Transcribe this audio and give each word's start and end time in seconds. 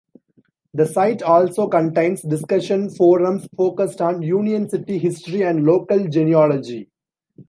The 0.73 0.87
site 0.87 1.21
also 1.21 1.67
contains 1.67 2.23
discussion 2.23 2.89
forums 2.89 3.47
focused 3.55 4.01
on 4.01 4.23
Union 4.23 4.67
City 4.67 4.97
history 4.97 5.43
and 5.43 5.63
local 5.63 6.07
genealogy. 6.07 6.89